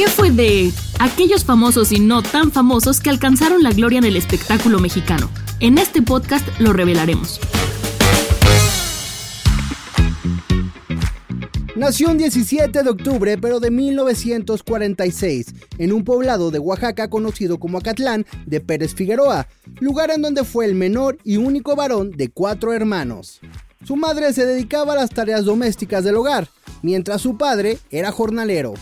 [0.00, 4.16] ¿Qué fue de aquellos famosos y no tan famosos que alcanzaron la gloria en el
[4.16, 5.28] espectáculo mexicano?
[5.60, 7.38] En este podcast lo revelaremos.
[11.76, 17.76] Nació un 17 de octubre, pero de 1946, en un poblado de Oaxaca conocido como
[17.76, 19.48] Acatlán de Pérez Figueroa,
[19.80, 23.40] lugar en donde fue el menor y único varón de cuatro hermanos.
[23.84, 26.48] Su madre se dedicaba a las tareas domésticas del hogar,
[26.80, 28.72] mientras su padre era jornalero.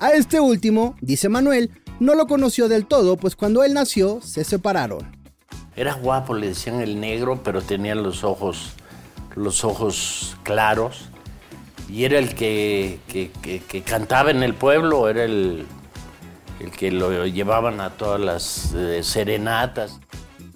[0.00, 4.44] A este último, dice Manuel, no lo conoció del todo, pues cuando él nació se
[4.44, 5.00] separaron.
[5.76, 8.72] Era guapo, le decían el negro, pero tenía los ojos,
[9.36, 11.08] los ojos claros.
[11.88, 15.66] Y era el que, que, que- que cantaba en el pueblo, era el,
[16.60, 19.98] el que lo llevaban a todas las eh, serenatas.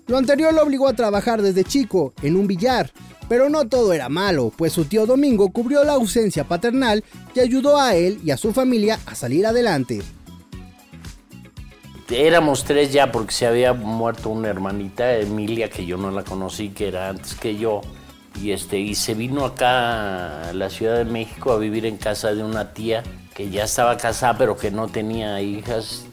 [0.06, 2.90] Lo anterior lo obligó a trabajar desde chico en un billar,
[3.28, 7.78] pero no todo era malo, pues su tío Domingo cubrió la ausencia paternal y ayudó
[7.78, 10.02] a él y a su familia a salir adelante.
[12.10, 16.68] Éramos tres ya porque se había muerto una hermanita, Emilia, que yo no la conocí,
[16.68, 17.80] que era antes que yo.
[18.40, 22.34] Y, este, y se vino acá a la Ciudad de México a vivir en casa
[22.34, 23.02] de una tía
[23.34, 26.04] que ya estaba casada pero que no tenía hijas.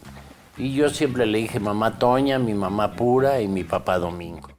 [0.57, 4.50] Y yo siempre le dije mamá Toña, mi mamá Pura y mi papá Domingo.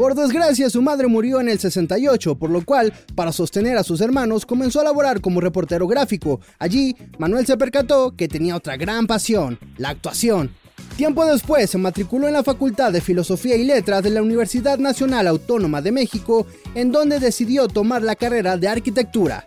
[0.00, 4.00] Por desgracia, su madre murió en el 68, por lo cual, para sostener a sus
[4.00, 6.40] hermanos, comenzó a laborar como reportero gráfico.
[6.58, 10.54] Allí, Manuel se percató que tenía otra gran pasión, la actuación.
[10.96, 15.26] Tiempo después se matriculó en la Facultad de Filosofía y Letras de la Universidad Nacional
[15.26, 19.46] Autónoma de México, en donde decidió tomar la carrera de arquitectura.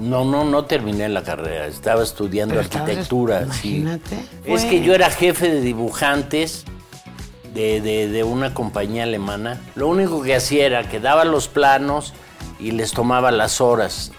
[0.00, 3.52] No, no, no terminé la carrera, estaba estudiando Pero arquitectura.
[3.54, 3.78] sí.
[3.78, 4.18] imagínate.
[4.44, 6.64] Es que yo era jefe de dibujantes
[7.54, 9.60] de, de- de una compañía alemana.
[9.74, 12.14] Lo único que hacía era que daba los planos
[12.60, 14.12] y les tomaba las horas.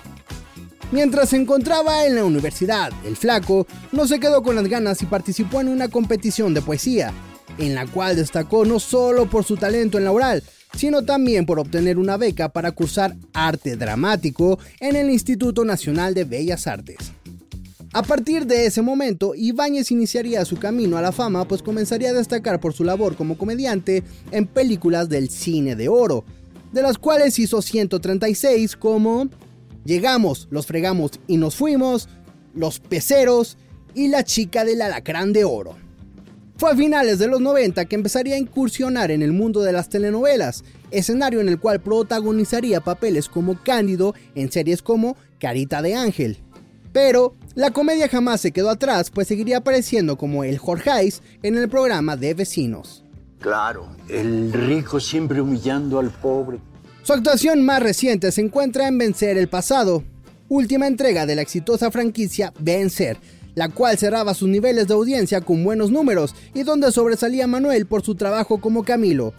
[0.92, 5.06] Mientras se encontraba en la universidad, el flaco no se quedó con las ganas y
[5.06, 7.14] participó en una competición de poesía,
[7.60, 10.42] en la cual destacó no solo por su talento en la oral,
[10.76, 16.24] sino también por obtener una beca para cursar arte dramático en el Instituto Nacional de
[16.24, 16.98] Bellas Artes.
[17.92, 22.14] A partir de ese momento, Ibáñez iniciaría su camino a la fama, pues comenzaría a
[22.14, 26.24] destacar por su labor como comediante en películas del cine de oro,
[26.72, 29.28] de las cuales hizo 136 como
[29.86, 32.10] Llegamos, los fregamos y nos fuimos,
[32.54, 33.58] Los Peceros
[33.96, 35.76] y La chica del alacrán de oro.
[36.58, 39.90] Fue a finales de los 90 que empezaría a incursionar en el mundo de las
[39.90, 46.44] telenovelas, escenario en el cual protagonizaría papeles como Cándido en series como Carita de Ángel.
[46.92, 51.68] Pero la comedia jamás se quedó atrás, pues seguiría apareciendo como el Jorgeis en el
[51.68, 53.04] programa de Vecinos.
[53.42, 56.60] Claro, el rico siempre humillando al pobre.
[57.04, 60.06] Su actuación más reciente se encuentra en Vencer el Pasado,
[60.48, 63.18] última entrega de la exitosa franquicia Vencer,
[63.56, 68.04] la cual cerraba sus niveles de audiencia con buenos números y donde sobresalía Manuel por
[68.04, 69.34] su trabajo como Camilo.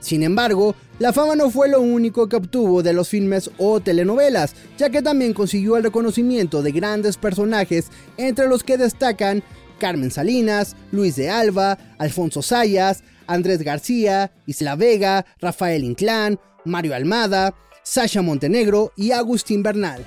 [0.00, 4.54] Sin embargo, la fama no fue lo único que obtuvo de los filmes o telenovelas,
[4.76, 7.86] ya que también consiguió el reconocimiento de grandes personajes,
[8.16, 9.42] entre los que destacan
[9.78, 17.54] Carmen Salinas, Luis de Alba, Alfonso Sayas, Andrés García, Isla Vega, Rafael Inclán, Mario Almada,
[17.82, 20.04] Sasha Montenegro y Agustín Bernal.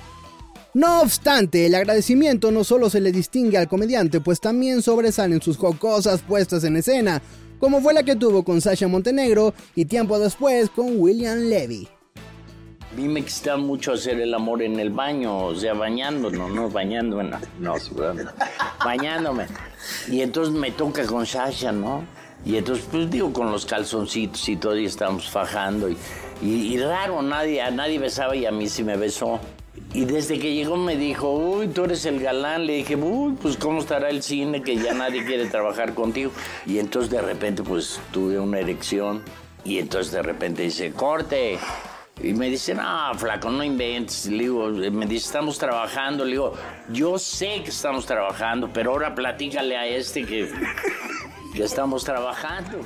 [0.74, 5.58] No obstante, el agradecimiento no solo se le distingue al comediante, pues también sobresalen sus
[5.58, 7.20] jocosas puestas en escena,
[7.62, 11.86] como fue la que tuvo con Sasha Montenegro y tiempo después con William Levy.
[12.90, 13.24] A mí me
[13.56, 17.74] mucho hacer el amor en el baño, o sea, bañándonos, no bañándome, no,
[18.84, 19.46] bañándome.
[20.08, 22.02] Y entonces me toca con Sasha, ¿no?
[22.44, 25.88] Y entonces, pues digo, con los calzoncitos y todo, y estamos fajando.
[25.88, 25.96] Y,
[26.42, 29.40] y- y raro, nadie, a nadie besaba y a mí sí me besó.
[29.94, 32.66] Y desde que llegó me dijo, uy, tú eres el galán.
[32.66, 36.30] Le dije, uy, pues cómo estará el cine que ya nadie quiere trabajar contigo.
[36.66, 39.22] Y entonces de repente, pues tuve una erección.
[39.64, 41.58] Y entonces de repente dice, corte.
[42.22, 44.26] Y me dice, no, flaco, no inventes.
[44.26, 46.24] Le digo, me dice, estamos trabajando.
[46.24, 46.54] Le digo,
[46.90, 50.50] yo sé que estamos trabajando, pero ahora platícale a este que,
[51.54, 52.78] que estamos trabajando.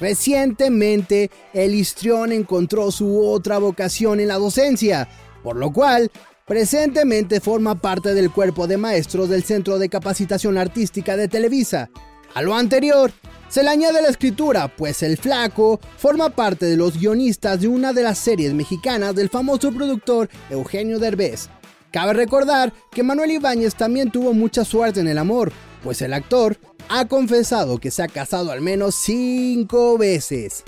[0.00, 5.08] Recientemente, el histrión encontró su otra vocación en la docencia,
[5.42, 6.10] por lo cual
[6.46, 11.90] Presentemente forma parte del cuerpo de maestros del Centro de Capacitación Artística de Televisa.
[12.34, 13.12] A lo anterior,
[13.48, 17.92] se le añade la escritura, pues el flaco forma parte de los guionistas de una
[17.92, 21.48] de las series mexicanas del famoso productor Eugenio Derbez.
[21.90, 25.50] Cabe recordar que Manuel Ibáñez también tuvo mucha suerte en el amor,
[25.82, 26.56] pues el actor
[26.88, 30.64] ha confesado que se ha casado al menos cinco veces.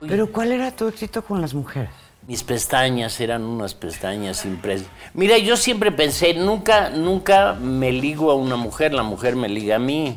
[0.00, 1.90] Pero ¿cuál era tu éxito con las mujeres?
[2.26, 5.10] Mis pestañas eran unas pestañas impresionantes.
[5.14, 9.76] Mira, yo siempre pensé, nunca, nunca me ligo a una mujer, la mujer me liga
[9.76, 10.16] a mí.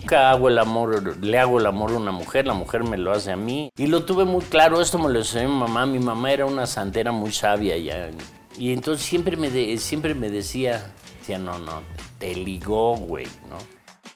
[0.00, 3.10] Nunca hago el amor, le hago el amor a una mujer, la mujer me lo
[3.12, 3.70] hace a mí.
[3.76, 5.86] Y lo tuve muy claro, esto me lo enseñó mi mamá.
[5.86, 8.10] Mi mamá era una santera muy sabia ya.
[8.58, 11.80] Y entonces siempre me, de- siempre me decía, decía, no, no,
[12.18, 13.56] te ligó, güey, ¿no?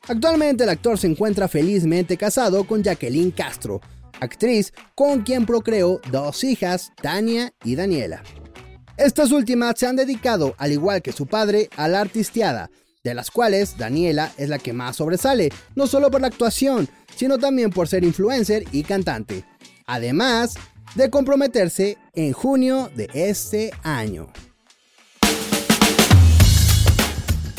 [0.08, 3.82] Actualmente el actor se encuentra felizmente casado con Jacqueline Castro,
[4.20, 8.22] actriz con quien procreó dos hijas, Tania y Daniela.
[8.96, 12.70] Estas últimas se han dedicado, al igual que su padre, a la artisteada,
[13.04, 17.36] de las cuales Daniela es la que más sobresale, no solo por la actuación, sino
[17.36, 19.44] también por ser influencer y cantante,
[19.86, 20.54] además
[20.94, 24.32] de comprometerse en junio de este año.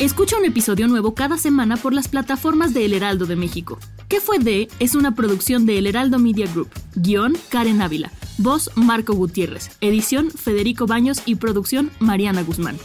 [0.00, 3.78] Escucha un episodio nuevo cada semana por las plataformas de El Heraldo de México.
[4.08, 4.66] ¿Qué fue de?
[4.78, 6.70] Es una producción de El Heraldo Media Group.
[6.94, 8.10] Guión Karen Ávila.
[8.38, 9.76] Voz Marco Gutiérrez.
[9.82, 12.78] Edición Federico Baños y producción Mariana Guzmán.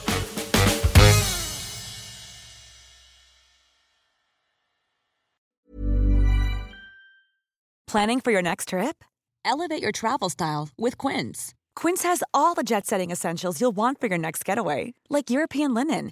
[7.88, 9.06] Planning for your next trip?
[9.46, 11.54] Elevate your travel style with Quince.
[11.78, 15.74] Quince has all the jet setting essentials you'll want for your next getaway, like European
[15.74, 16.12] linen,